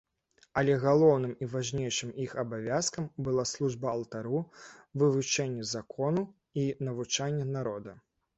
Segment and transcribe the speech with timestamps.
[0.59, 4.41] Але галоўным і важнейшым іх абавязкам была служба алтару,
[5.03, 6.25] вывучэнне закону
[6.65, 7.97] і навучанне народа.